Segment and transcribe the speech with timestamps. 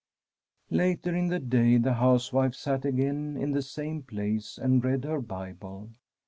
[0.71, 5.21] Later in the day the housewife sat again in the same place, and read her
[5.21, 5.91] Bible.